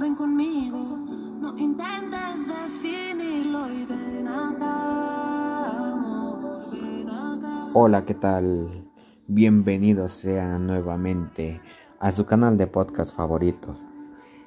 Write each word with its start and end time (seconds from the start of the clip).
ven 0.00 0.14
conmigo, 0.14 0.78
no 0.78 1.58
intentes 1.58 2.48
definirlo 2.48 3.70
y 3.70 3.84
ven 3.84 4.28
acá, 4.28 5.90
amor, 5.92 6.70
ven 6.72 7.06
acá. 7.10 7.68
Hola, 7.74 8.06
¿qué 8.06 8.14
tal? 8.14 8.90
Bienvenidos 9.26 10.12
sean 10.12 10.66
nuevamente 10.66 11.60
a 11.98 12.12
su 12.12 12.24
canal 12.24 12.56
de 12.56 12.66
podcast 12.66 13.14
favoritos. 13.14 13.84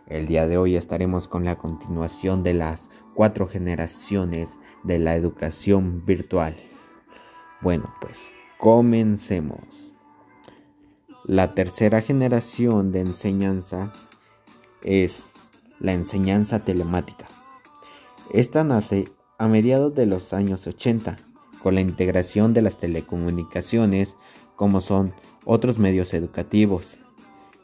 El 0.07 0.25
día 0.25 0.47
de 0.47 0.57
hoy 0.57 0.75
estaremos 0.75 1.27
con 1.27 1.45
la 1.45 1.59
continuación 1.59 2.41
de 2.41 2.55
las 2.55 2.89
cuatro 3.13 3.47
generaciones 3.47 4.57
de 4.81 4.97
la 4.97 5.15
educación 5.15 6.03
virtual. 6.03 6.55
Bueno, 7.61 7.93
pues 8.01 8.17
comencemos. 8.57 9.59
La 11.25 11.53
tercera 11.53 12.01
generación 12.01 12.91
de 12.91 13.01
enseñanza 13.01 13.93
es 14.81 15.23
la 15.83 15.93
enseñanza 15.93 16.65
telemática. 16.65 17.27
Esta 18.31 18.63
nace 18.63 19.05
a 19.37 19.47
mediados 19.47 19.93
de 19.93 20.07
los 20.07 20.33
años 20.33 20.65
80 20.65 21.17
con 21.61 21.75
la 21.75 21.81
integración 21.81 22.53
de 22.53 22.63
las 22.63 22.77
telecomunicaciones 22.77 24.15
como 24.55 24.81
son 24.81 25.13
otros 25.45 25.77
medios 25.77 26.13
educativos. 26.13 26.97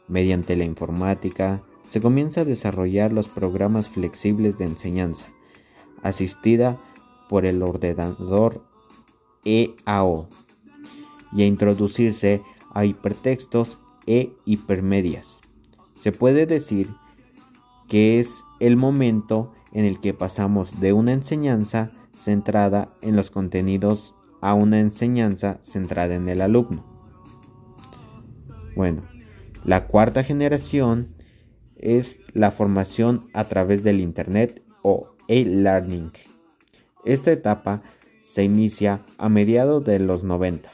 Mediante 0.06 0.54
la 0.54 0.64
informática 0.64 1.62
se 1.88 2.00
comienza 2.00 2.42
a 2.42 2.44
desarrollar 2.44 3.12
los 3.12 3.26
programas 3.26 3.88
flexibles 3.88 4.58
de 4.58 4.66
enseñanza, 4.66 5.26
asistida 6.02 6.78
por 7.28 7.46
el 7.46 7.62
ordenador 7.62 8.62
EAO, 9.44 10.28
y 11.32 11.42
a 11.42 11.46
introducirse 11.46 12.42
a 12.72 12.84
hipertextos 12.84 13.78
e 14.06 14.32
hipermedias. 14.44 15.38
Se 16.00 16.12
puede 16.12 16.46
decir 16.46 16.90
que 17.90 18.20
es 18.20 18.42
el 18.60 18.76
momento 18.76 19.52
en 19.72 19.84
el 19.84 20.00
que 20.00 20.14
pasamos 20.14 20.80
de 20.80 20.94
una 20.94 21.12
enseñanza 21.12 21.90
centrada 22.16 22.88
en 23.02 23.16
los 23.16 23.30
contenidos 23.30 24.14
a 24.40 24.54
una 24.54 24.80
enseñanza 24.80 25.58
centrada 25.62 26.14
en 26.14 26.28
el 26.28 26.40
alumno. 26.40 26.84
Bueno, 28.76 29.02
la 29.64 29.86
cuarta 29.86 30.24
generación 30.24 31.08
es 31.76 32.20
la 32.32 32.52
formación 32.52 33.28
a 33.34 33.44
través 33.44 33.82
del 33.82 34.00
Internet 34.00 34.62
o 34.82 35.08
e-learning. 35.28 36.12
Esta 37.04 37.32
etapa 37.32 37.82
se 38.22 38.44
inicia 38.44 39.00
a 39.18 39.28
mediados 39.28 39.84
de 39.84 39.98
los 39.98 40.22
90 40.22 40.70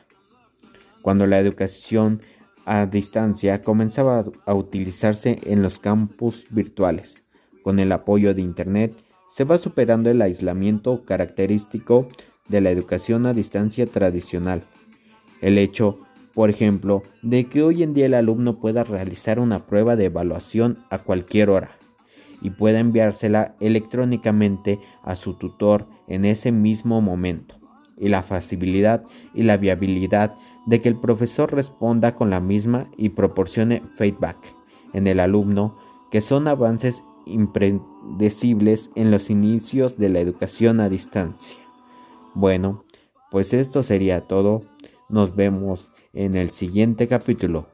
cuando 1.00 1.26
la 1.26 1.38
educación 1.38 2.20
a 2.66 2.84
distancia 2.84 3.62
comenzaba 3.62 4.24
a 4.44 4.54
utilizarse 4.54 5.38
en 5.44 5.62
los 5.62 5.78
campus 5.78 6.44
virtuales. 6.50 7.22
Con 7.62 7.78
el 7.78 7.92
apoyo 7.92 8.34
de 8.34 8.42
Internet 8.42 8.92
se 9.30 9.44
va 9.44 9.56
superando 9.56 10.10
el 10.10 10.20
aislamiento 10.20 11.04
característico 11.04 12.08
de 12.48 12.60
la 12.60 12.70
educación 12.70 13.26
a 13.26 13.32
distancia 13.32 13.86
tradicional. 13.86 14.64
El 15.40 15.58
hecho, 15.58 15.98
por 16.34 16.50
ejemplo, 16.50 17.02
de 17.22 17.44
que 17.44 17.62
hoy 17.62 17.82
en 17.82 17.94
día 17.94 18.06
el 18.06 18.14
alumno 18.14 18.58
pueda 18.58 18.82
realizar 18.82 19.38
una 19.38 19.60
prueba 19.60 19.94
de 19.94 20.06
evaluación 20.06 20.78
a 20.90 20.98
cualquier 20.98 21.50
hora 21.50 21.70
y 22.42 22.50
pueda 22.50 22.80
enviársela 22.80 23.54
electrónicamente 23.60 24.80
a 25.02 25.16
su 25.16 25.34
tutor 25.34 25.86
en 26.08 26.24
ese 26.24 26.52
mismo 26.52 27.00
momento, 27.00 27.56
y 27.96 28.08
la 28.08 28.22
facilidad 28.22 29.04
y 29.34 29.42
la 29.44 29.56
viabilidad 29.56 30.34
de 30.66 30.82
que 30.82 30.88
el 30.88 30.96
profesor 30.96 31.54
responda 31.54 32.14
con 32.14 32.28
la 32.30 32.40
misma 32.40 32.90
y 32.96 33.10
proporcione 33.10 33.82
feedback 33.96 34.36
en 34.92 35.06
el 35.06 35.20
alumno, 35.20 35.78
que 36.10 36.20
son 36.20 36.48
avances 36.48 37.02
impredecibles 37.24 38.90
en 38.94 39.10
los 39.10 39.30
inicios 39.30 39.96
de 39.96 40.08
la 40.08 40.20
educación 40.20 40.80
a 40.80 40.88
distancia. 40.88 41.56
Bueno, 42.34 42.84
pues 43.30 43.52
esto 43.52 43.82
sería 43.82 44.26
todo. 44.26 44.62
Nos 45.08 45.34
vemos 45.34 45.90
en 46.12 46.34
el 46.34 46.50
siguiente 46.50 47.08
capítulo. 47.08 47.68